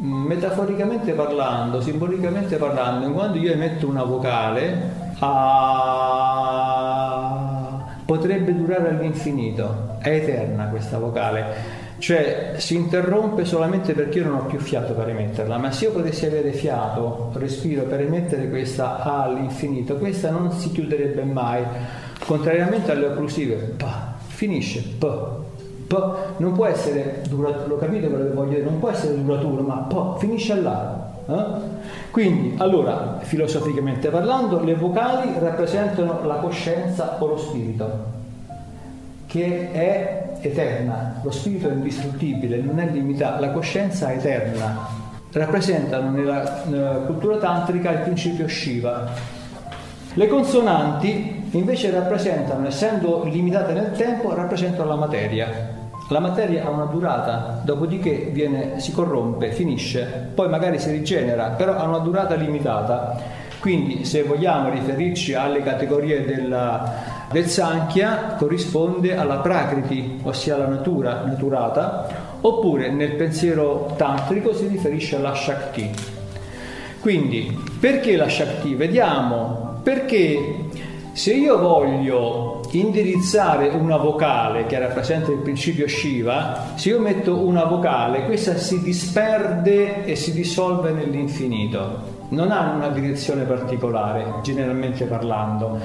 [0.00, 5.84] Metaforicamente parlando, simbolicamente parlando, quando io emetto una vocale, ah,
[8.04, 11.86] potrebbe durare all'infinito, è eterna questa vocale.
[11.98, 15.92] Cioè si interrompe solamente perché io non ho più fiato per emetterla, ma se io
[15.92, 21.64] potessi avere fiato, respiro per emettere questa all'infinito, questa non si chiuderebbe mai
[22.28, 25.38] Contrariamente alle occlusive, pa, finisce, pa,
[25.88, 29.76] pa, non può essere duraturo, capite quello che voglio dire, non può essere duraturo, ma
[29.76, 31.06] pa, finisce là.
[31.26, 31.44] Eh?
[32.10, 38.04] Quindi, allora, filosoficamente parlando, le vocali rappresentano la coscienza o lo spirito,
[39.26, 45.06] che è eterna, lo spirito è indistruttibile, non è limitato, la coscienza è eterna.
[45.30, 49.36] Rappresentano nella, nella cultura tantrica il principio Shiva.
[50.14, 55.76] Le consonanti invece rappresentano, essendo limitate nel tempo, rappresentano la materia.
[56.10, 61.76] La materia ha una durata, dopodiché viene, si corrompe, finisce, poi magari si rigenera, però
[61.76, 63.20] ha una durata limitata.
[63.60, 71.24] Quindi se vogliamo riferirci alle categorie della, del Sankhya, corrisponde alla Prakriti, ossia alla natura
[71.26, 72.08] naturata,
[72.40, 75.90] oppure nel pensiero tantrico si riferisce alla Shakti.
[77.00, 78.74] Quindi, perché la Shakti?
[78.74, 80.68] Vediamo perché
[81.12, 87.64] se io voglio indirizzare una vocale che rappresenta il principio Shiva, se io metto una
[87.64, 92.16] vocale, questa si disperde e si dissolve nell'infinito.
[92.30, 95.78] Non ha una direzione particolare, generalmente parlando.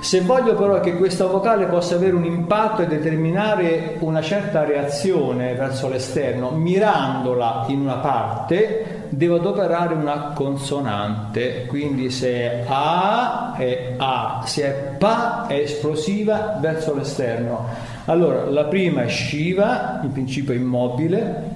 [0.00, 5.54] Se voglio però che questa vocale possa avere un impatto e determinare una certa reazione
[5.54, 11.66] verso l'esterno, mirandola in una parte, devo adoperare una consonante.
[11.66, 17.66] Quindi se è A è A, se è PA è esplosiva verso l'esterno.
[18.06, 21.50] Allora, la prima è Shiva, il principio immobile,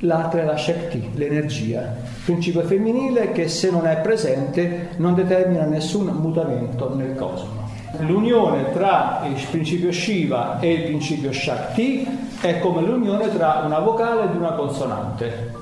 [0.00, 6.06] l'altra è la Shakti, l'energia, principio femminile che se non è presente non determina nessun
[6.06, 7.60] mutamento nel cosmo.
[7.98, 12.08] L'unione tra il principio Shiva e il principio Shakti
[12.40, 15.61] è come l'unione tra una vocale ed una consonante.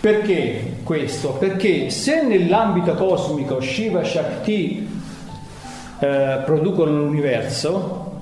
[0.00, 1.30] Perché questo?
[1.32, 4.88] Perché se nell'ambito cosmico Shiva Shakti
[5.98, 8.20] eh, producono l'universo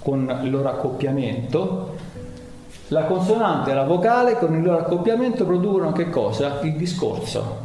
[0.00, 1.96] con il loro accoppiamento,
[2.88, 6.60] la consonante e la vocale con il loro accoppiamento producono che cosa?
[6.60, 7.62] Il discorso.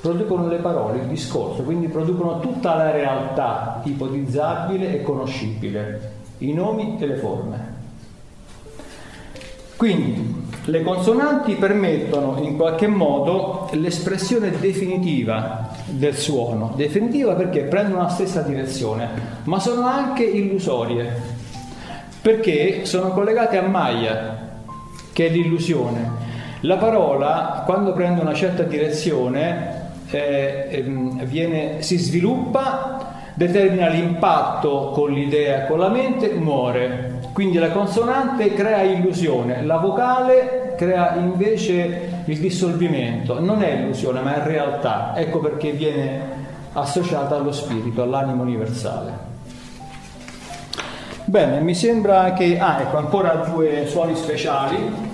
[0.00, 6.96] Producono le parole, il discorso, quindi producono tutta la realtà ipotizzabile e conoscibile, i nomi
[6.98, 7.74] e le forme.
[9.76, 18.08] Quindi le consonanti permettono in qualche modo l'espressione definitiva del suono, definitiva perché prendono la
[18.08, 19.08] stessa direzione,
[19.44, 21.38] ma sono anche illusorie
[22.22, 24.48] perché sono collegate a Maya,
[25.12, 26.28] che è l'illusione.
[26.60, 35.12] La parola, quando prende una certa direzione, eh, ehm, viene, si sviluppa, determina l'impatto con
[35.12, 37.20] l'idea, con la mente, muore.
[37.32, 43.38] Quindi la consonante crea illusione, la vocale crea invece il dissolvimento.
[43.38, 45.12] Non è illusione, ma è realtà.
[45.14, 46.38] Ecco perché viene
[46.72, 49.28] associata allo spirito, all'animo universale.
[51.26, 52.58] Bene, mi sembra che...
[52.58, 55.08] Ah, ecco, ancora due suoni speciali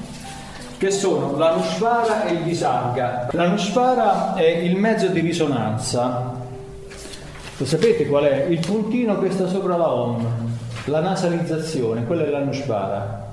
[0.79, 3.27] che sono l'anushvara e il visarga.
[3.33, 6.33] L'anushvara è il mezzo di risonanza.
[7.57, 8.47] Lo sapete qual è?
[8.49, 10.25] Il puntino che sta sopra la om,
[10.85, 13.26] la nasalizzazione, quella è l'anushvara.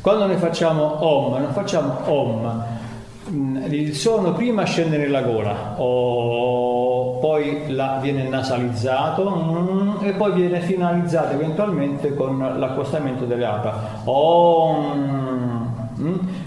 [0.00, 2.64] Quando noi facciamo om, non facciamo om,
[3.30, 10.32] mm, il suono prima scende nella gola, oh, poi la, viene nasalizzato mm, e poi
[10.32, 14.00] viene finalizzato eventualmente con l'accostamento delle labbra.
[14.04, 15.50] Oh, mm.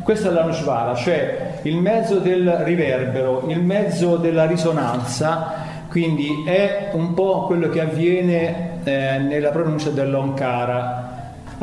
[0.03, 5.53] È l'anushvara, cioè il mezzo del riverbero, il mezzo della risonanza,
[5.89, 11.12] quindi è un po' quello che avviene eh, nella pronuncia dell'onkara.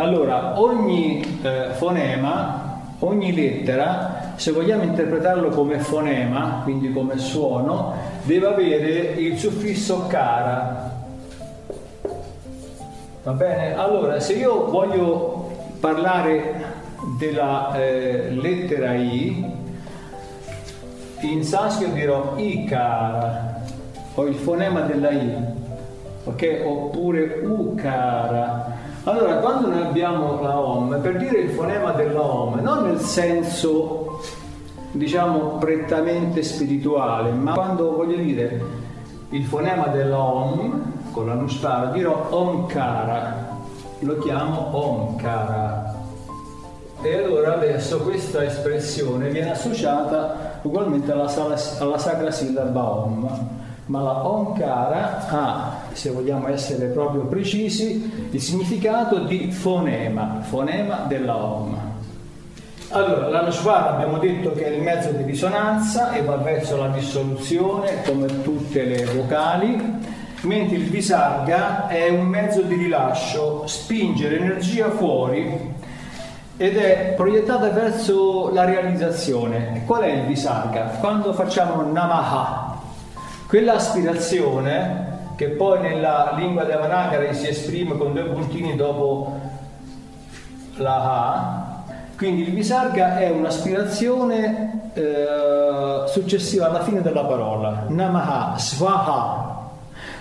[0.00, 8.46] Allora, ogni eh, fonema, ogni lettera, se vogliamo interpretarlo come fonema, quindi come suono, deve
[8.46, 10.90] avere il suffisso kara.
[13.24, 13.74] Va bene?
[13.74, 16.64] Allora, se io voglio parlare
[17.18, 19.44] della eh, lettera I,
[21.20, 23.64] in sanscrito dirò Ikara,
[24.14, 25.34] o il fonema della I,
[26.24, 26.62] ok?
[26.64, 28.79] Oppure Ukara.
[29.04, 34.20] Allora, quando noi abbiamo la Om, per dire il fonema della Om, non nel senso,
[34.92, 38.62] diciamo, prettamente spirituale, ma quando voglio dire
[39.30, 43.56] il fonema della Om, con la Nustara, dirò Omkara,
[44.00, 45.94] lo chiamo Omkara.
[47.00, 51.32] E allora adesso questa espressione viene associata ugualmente alla,
[51.78, 53.48] alla sacra sillaba Om,
[53.90, 61.36] ma la Omkara ha, se vogliamo essere proprio precisi, il significato di fonema, fonema della
[61.36, 61.76] Om.
[62.90, 63.40] Allora, la
[63.94, 68.84] abbiamo detto che è il mezzo di risonanza e va verso la dissoluzione come tutte
[68.84, 69.98] le vocali
[70.42, 75.74] mentre il Visarga è un mezzo di rilascio, spinge l'energia fuori
[76.56, 79.82] ed è proiettata verso la realizzazione.
[79.84, 80.96] Qual è il Visarga?
[81.00, 82.59] Quando facciamo Namaha,
[83.50, 89.40] quella aspirazione che poi nella lingua devanagari si esprime con due puntini dopo
[90.76, 91.82] la Ha,
[92.16, 97.86] quindi il Visarga è un'aspirazione eh, successiva alla fine della parola.
[97.88, 99.68] Namaha, Svaha,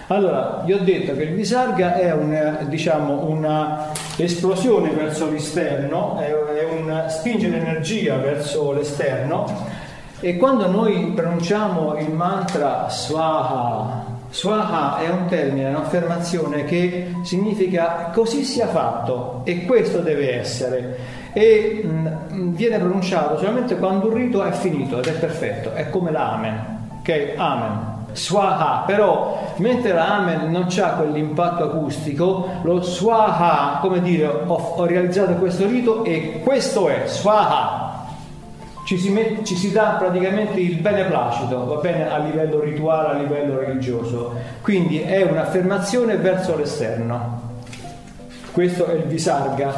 [0.07, 6.31] allora, vi ho detto che il Visarga è una, diciamo, una esplosione verso l'esterno, è,
[6.31, 9.68] è un spingere energia verso l'esterno
[10.21, 18.43] e quando noi pronunciamo il mantra Swaha, Swaha è un termine, un'affermazione che significa così
[18.43, 20.97] sia fatto e questo deve essere
[21.33, 26.11] e mh, viene pronunciato solamente quando un rito è finito ed è perfetto, è come
[26.11, 27.33] l'amen, ok?
[27.37, 27.97] Amen.
[28.11, 34.85] Swaha, però mentre la Amen non ha quell'impatto acustico, lo Swaha, come dire, ho, ho
[34.85, 37.88] realizzato questo rito e questo è Swaha.
[38.89, 43.21] Ci si, met, ci si, dà praticamente il beneplacito, va bene, a livello rituale, a
[43.21, 44.33] livello religioso.
[44.63, 47.51] Quindi è un'affermazione verso l'esterno.
[48.51, 49.71] Questo è il Visarga.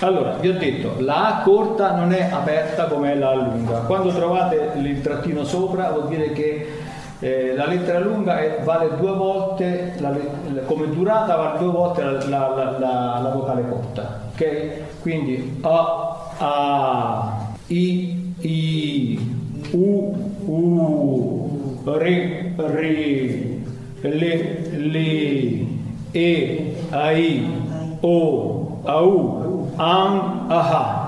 [0.00, 3.78] Allora, vi ho detto, la A corta non è aperta come la A lunga.
[3.82, 6.66] Quando trovate il trattino sopra vuol dire che
[7.20, 10.12] eh, la lettera lunga è, vale due volte, la,
[10.64, 14.22] come durata vale due volte la, la, la, vocale corta.
[14.32, 15.00] Ok?
[15.00, 19.18] Quindi A, A, I, I,
[19.72, 20.14] U,
[20.46, 23.60] U, Re, Re,
[24.02, 25.66] Le, Le,
[26.12, 27.46] E, Ai,
[28.00, 31.04] O, Au, Am, Aha.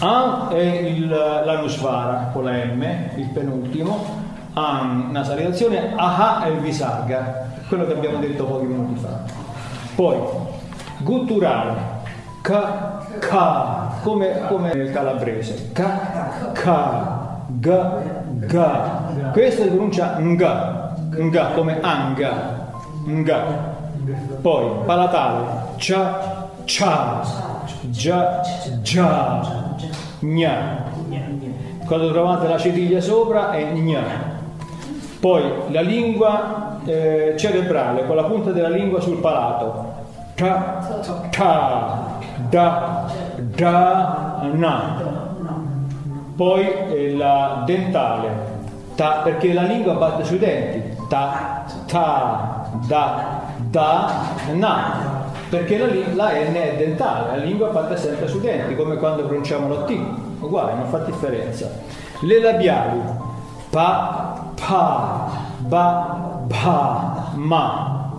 [0.00, 2.82] Am è il, l'anusvara con la M,
[3.16, 4.26] il penultimo.
[4.54, 5.92] Am, nasalizzazione.
[5.96, 9.20] Aha è il visarga, quello che abbiamo detto pochi minuti fa.
[9.96, 10.16] Poi,
[10.98, 11.96] gutturale.
[12.42, 15.70] Ka, ka, come, come nel calabrese.
[15.72, 18.02] Ka, ka, ga,
[18.46, 19.30] ga.
[19.32, 22.72] Questo si pronuncia nga, nga come anga,
[23.04, 23.42] nga.
[24.40, 25.44] Poi, palatale.
[25.76, 27.46] Cha, cha
[27.90, 28.40] già,
[28.82, 29.66] già,
[30.20, 30.86] gna.
[31.86, 34.36] Quando trovate la cetiglia sopra è gna.
[35.20, 39.96] Poi la lingua eh, cerebrale con la punta della lingua sul palato.
[40.34, 40.86] Ta,
[41.30, 43.10] ta, da,
[43.58, 45.02] da, na.
[46.36, 48.28] Poi la dentale,
[48.94, 50.96] ta, perché la lingua batte sui denti.
[51.08, 53.40] Ta, ta, da,
[53.70, 54.12] da,
[54.52, 59.24] na perché la, la, N è dentale, la lingua parte sempre sui denti, come quando
[59.24, 59.98] pronunciamo lo T,
[60.40, 61.70] uguale, non fa differenza.
[62.20, 63.00] Le labiali,
[63.70, 68.12] pa, pa, ba, ba, ma.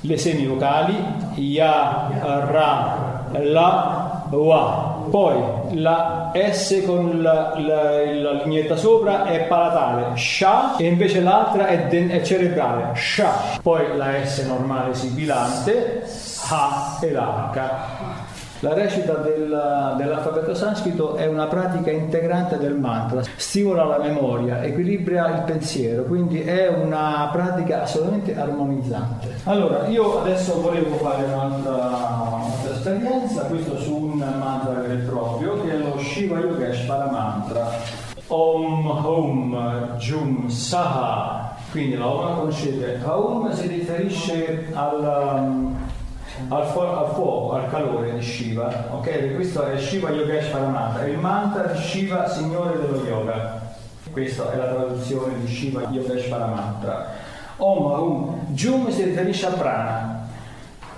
[0.00, 0.96] Le semivocali,
[1.34, 2.08] ya,
[2.50, 5.06] ra, la, wa.
[5.10, 11.66] Poi la S con la, la, la, lineetta sopra è palatale, sha, e invece l'altra
[11.66, 13.58] è, de, è cerebrale, sha.
[13.62, 16.04] Poi la S normale sibilante,
[16.50, 18.26] ha e l'H.
[18.60, 25.28] La recita del, dell'alfabeto sanscrito è una pratica integrante del mantra, stimola la memoria, equilibra
[25.28, 29.36] il pensiero, quindi è una pratica assolutamente armonizzante.
[29.44, 35.62] Allora, io adesso volevo fare un'altra, un'altra esperienza, questo su un mantra vero e proprio,
[35.62, 37.70] che è lo Shiva Yogeshvara Mantra.
[38.26, 45.76] Om Hum Jum Saha, quindi la Om la conoscete, Om si riferisce al
[46.48, 49.34] al, fu- al, fuoco, al calore di Shiva, ok?
[49.34, 53.60] Questo è Shiva Yogeshvara Mantra, il mantra di Shiva, signore dello yoga.
[54.12, 57.06] Questa è la traduzione di Shiva Yogeshvara Mantra.
[57.56, 60.17] Om Hum, Jum si riferisce a prana.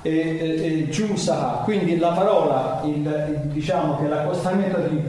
[0.03, 1.62] E, e, e Jum Saha.
[1.64, 5.03] Quindi la parola, il, il, diciamo che l'accostamento di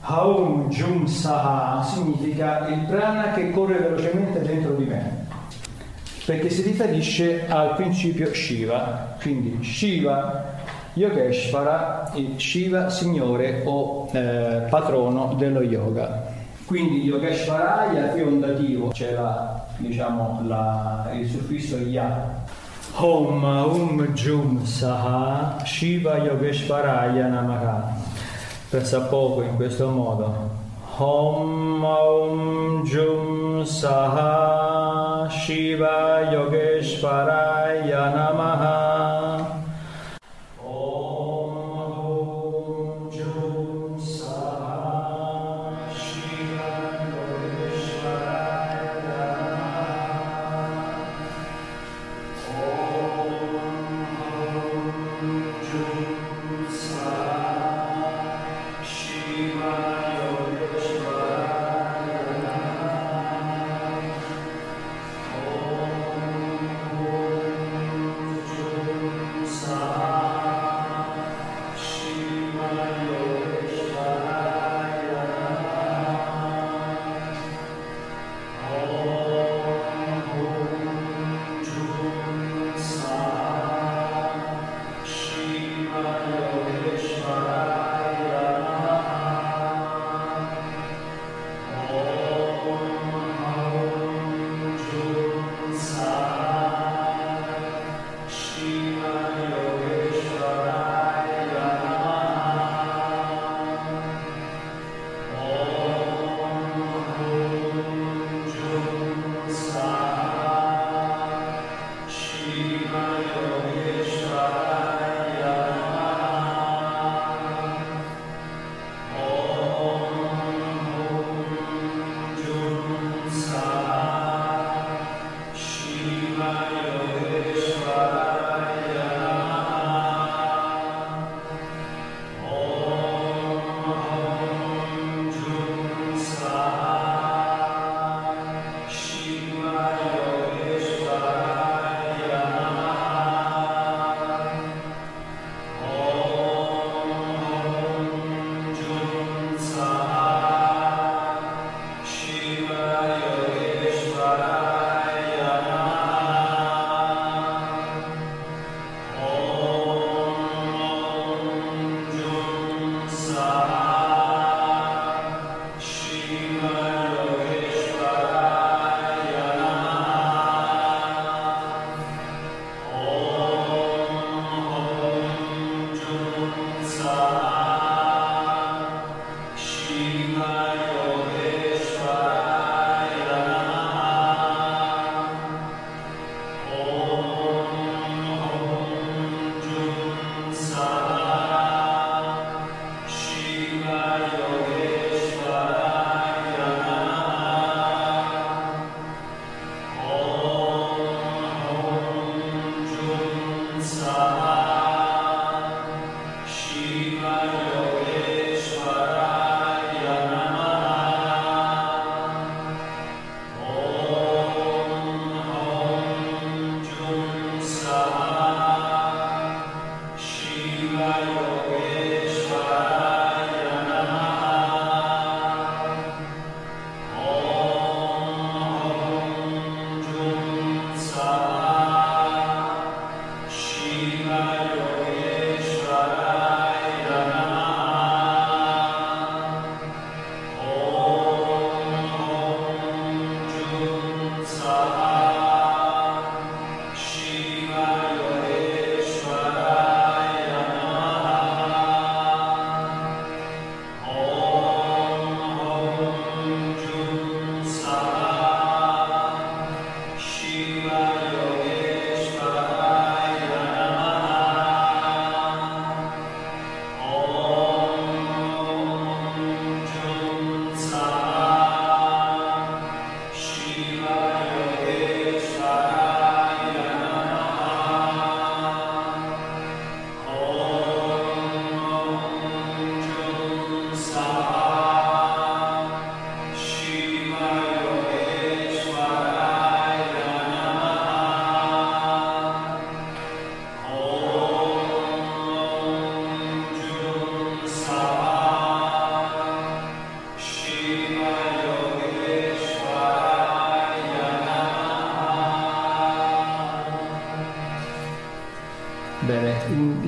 [0.00, 5.22] Haum Jum Saha significa il prana che corre velocemente dentro di me
[6.24, 10.52] perché si riferisce al principio Shiva, quindi Shiva
[10.94, 16.32] Yogeshvara, il Shiva signore o eh, patrono dello yoga.
[16.64, 22.42] Quindi Yogeshvaraya qui ondativo, c'è la, diciamo, la, il suffisso Ya.
[22.96, 27.92] Om Um Jum Saha Shiva Yogeshvaraya Namaha.
[28.70, 30.48] Pensa poco in questo modo.
[30.96, 38.93] Om Om Jum Saha Shiva Yogeshvaraya Namaha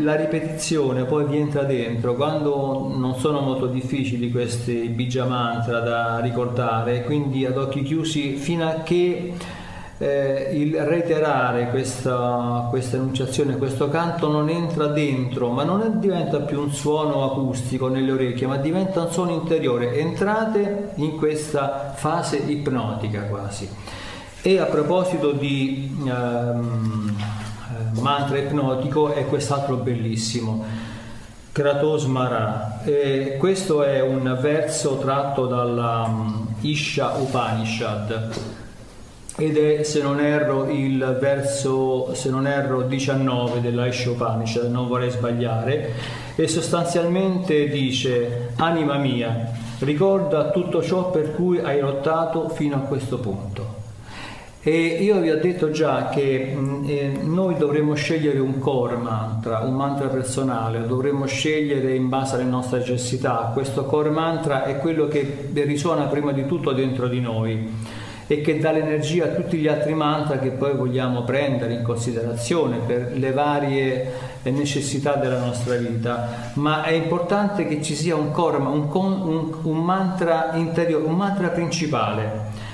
[0.07, 6.21] la ripetizione poi vi entra dentro, quando non sono molto difficili questi bija mantra da
[6.21, 9.35] ricordare, quindi ad occhi chiusi fino a che
[9.99, 16.61] eh, il reiterare questa, questa enunciazione, questo canto non entra dentro, ma non diventa più
[16.61, 19.97] un suono acustico nelle orecchie, ma diventa un suono interiore.
[19.99, 23.69] Entrate in questa fase ipnotica quasi.
[24.41, 27.17] E a proposito di ehm,
[27.69, 30.65] eh, mantra ipnotico è quest'altro bellissimo.
[31.53, 32.83] Kratos Mara.
[32.85, 38.31] E questo è un verso tratto dalla um, Isha Upanishad
[39.39, 45.11] ed è se non erro il verso se non erro 19 della Ishopanishad non vorrei
[45.11, 45.93] sbagliare
[46.35, 53.19] e sostanzialmente dice anima mia ricorda tutto ciò per cui hai lottato fino a questo
[53.19, 53.76] punto
[54.69, 56.57] e io vi ho detto già che
[56.87, 62.43] eh, noi dovremmo scegliere un core mantra, un mantra personale, dovremmo scegliere in base alle
[62.43, 63.53] nostre necessità.
[63.53, 67.73] Questo core mantra è quello che risuona prima di tutto dentro di noi
[68.27, 72.79] e che dà l'energia a tutti gli altri mantra che poi vogliamo prendere in considerazione
[72.85, 74.13] per le varie
[74.43, 76.51] necessità della nostra vita.
[76.55, 81.51] Ma è importante che ci sia un korma, un, un, un mantra interiore, un mantra
[81.51, 82.66] principale.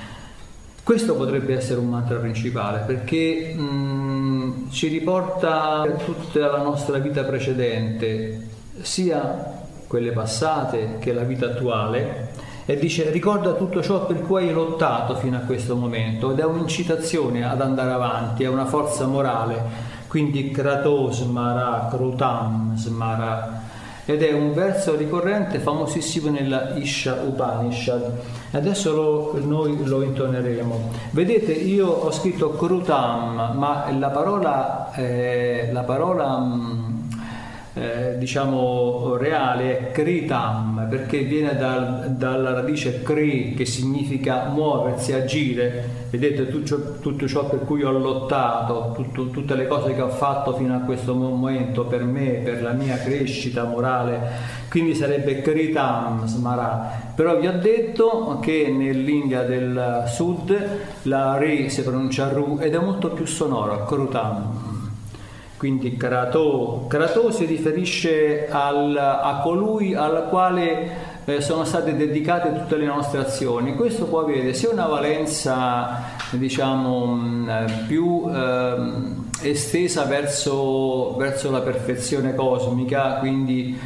[0.83, 7.23] Questo potrebbe essere un mantra principale perché mh, ci riporta a tutta la nostra vita
[7.23, 8.49] precedente,
[8.81, 12.31] sia quelle passate che la vita attuale
[12.65, 16.43] e dice ricorda tutto ciò per cui hai lottato fino a questo momento ed è
[16.43, 19.61] un'incitazione ad andare avanti, è una forza morale,
[20.07, 23.62] quindi Kratos Mara, Krutam Smara
[24.05, 28.11] ed è un verso ricorrente famosissimo nella Isha Upanishad.
[28.51, 30.89] Adesso lo, noi lo intoneremo.
[31.11, 36.92] Vedete, io ho scritto Krutam, ma la parola, eh, la parola mm,
[37.75, 46.01] eh, diciamo reale è kritam perché viene dal, dalla radice kri che significa muoversi, agire.
[46.11, 50.53] Vedete tutto, tutto ciò per cui ho lottato tutto, tutte le cose che ho fatto
[50.55, 54.61] fino a questo momento per me, per la mia crescita morale.
[54.69, 57.11] Quindi sarebbe kritam smara.
[57.15, 60.55] Però vi ho detto che nell'India del sud
[61.03, 64.72] la ri si pronuncia ru ed è molto più sonoro krutam
[65.63, 72.75] quindi Krato, Krato si riferisce al, a colui al quale eh, sono state dedicate tutte
[72.75, 73.73] le nostre azioni.
[73.73, 76.01] Questo può avere sia una valenza
[76.31, 77.49] diciamo mm,
[77.87, 78.75] più eh,
[79.43, 83.79] estesa verso, verso la perfezione cosmica, quindi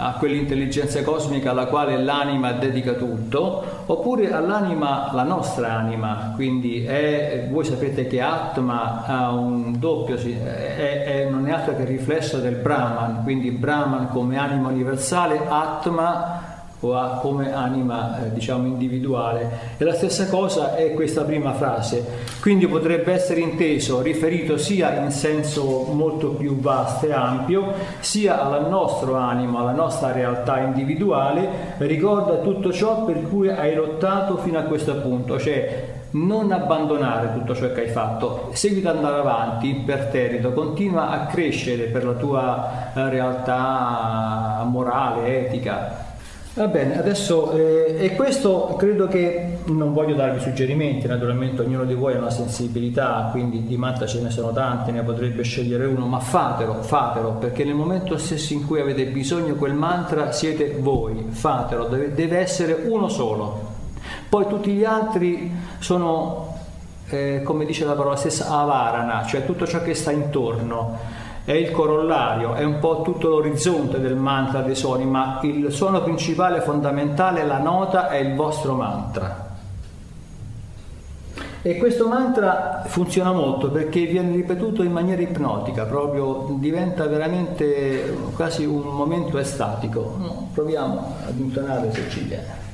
[0.00, 7.48] a quell'intelligenza cosmica alla quale l'anima dedica tutto, oppure all'anima, la nostra anima, quindi è,
[7.50, 12.38] voi sapete che Atma ha un doppio, è, è, non è altro che il riflesso
[12.38, 16.47] del Brahman, quindi Brahman come anima universale, Atma
[16.80, 19.76] o ha come anima eh, diciamo individuale.
[19.76, 22.26] E la stessa cosa è questa prima frase.
[22.40, 28.68] Quindi potrebbe essere inteso riferito sia in senso molto più vasto e ampio sia al
[28.68, 34.62] nostro animo alla nostra realtà individuale ricorda tutto ciò per cui hai lottato fino a
[34.62, 40.52] questo punto cioè non abbandonare tutto ciò che hai fatto, seguita ad andare avanti imperterrito,
[40.52, 46.06] continua a crescere per la tua eh, realtà morale, etica,
[46.58, 51.94] Va bene, adesso eh, e questo credo che non voglio darvi suggerimenti, naturalmente ognuno di
[51.94, 56.06] voi ha una sensibilità, quindi di matta ce ne sono tante, ne potrebbe scegliere uno,
[56.06, 61.26] ma fatelo, fatelo, perché nel momento stesso in cui avete bisogno quel mantra siete voi,
[61.28, 63.76] fatelo, deve, deve essere uno solo.
[64.28, 66.56] Poi tutti gli altri sono,
[67.10, 71.17] eh, come dice la parola stessa, avarana, cioè tutto ciò che sta intorno
[71.48, 76.02] è il corollario, è un po' tutto l'orizzonte del mantra dei suoni, ma il suono
[76.02, 79.56] principale, fondamentale, la nota è il vostro mantra.
[81.62, 88.66] E questo mantra funziona molto perché viene ripetuto in maniera ipnotica, proprio diventa veramente quasi
[88.66, 90.18] un momento estatico.
[90.52, 92.66] Proviamo ad intonare se siciliano.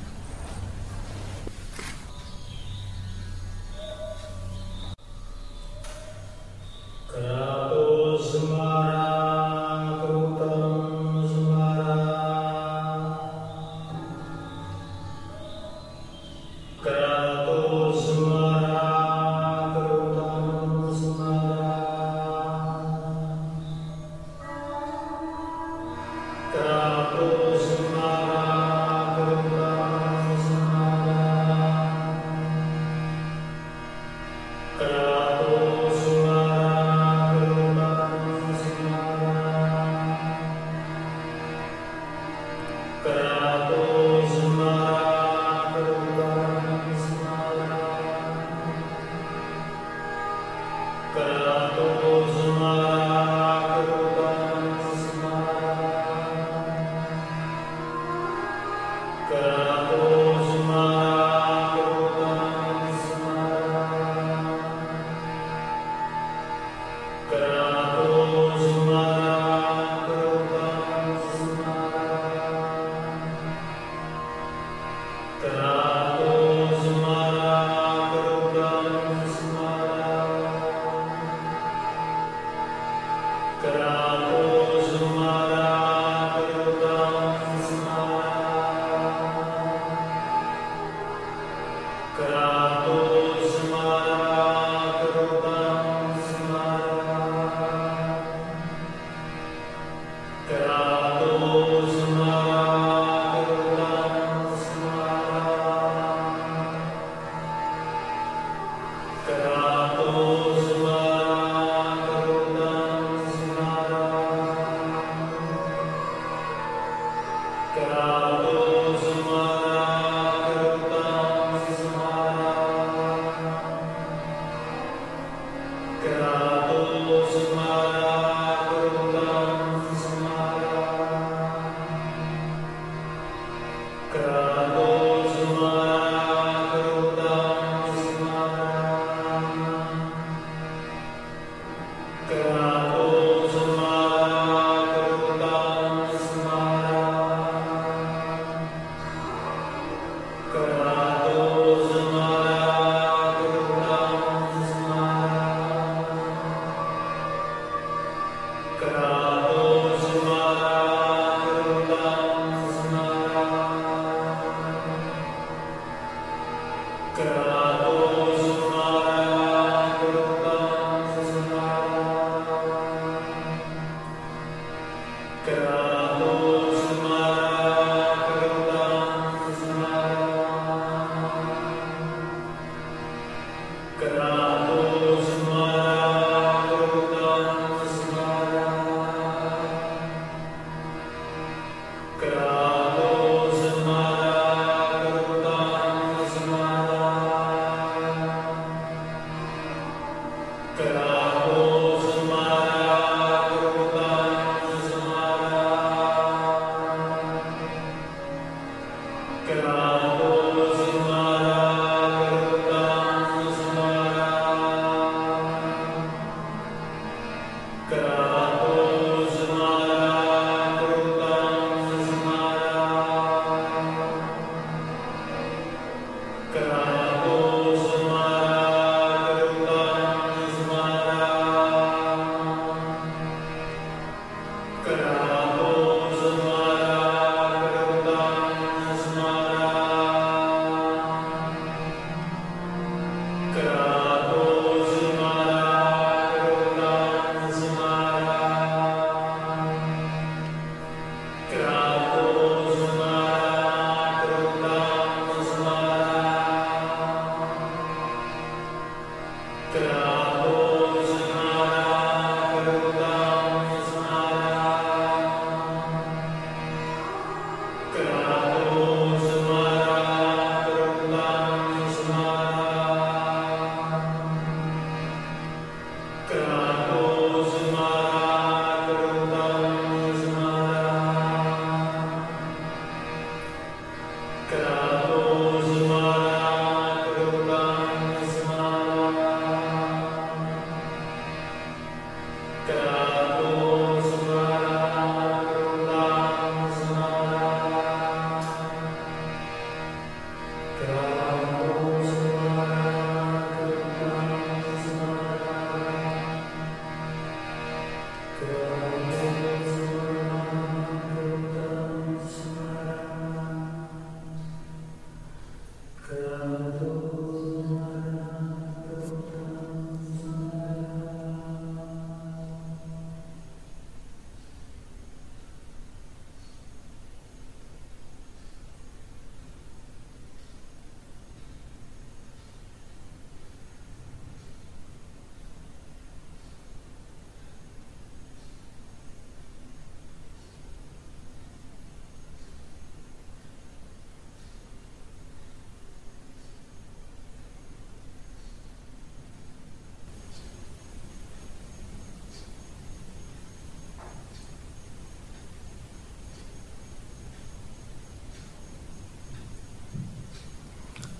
[7.13, 7.64] Uh...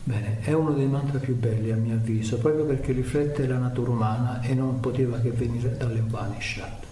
[0.07, 3.89] Bene, è uno dei mantra più belli a mio avviso, proprio perché riflette la natura
[3.89, 6.83] umana e non poteva che venire dall'Upanishad.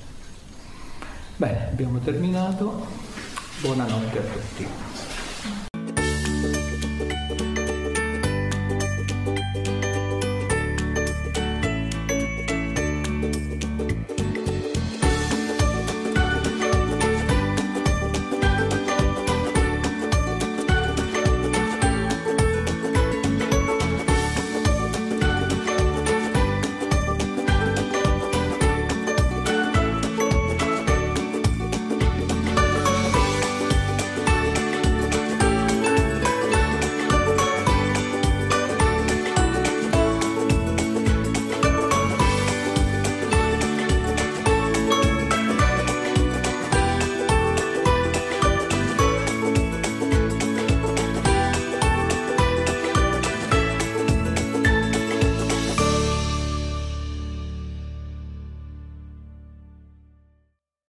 [1.36, 2.88] Bene, abbiamo terminato.
[3.62, 5.13] Buonanotte a tutti.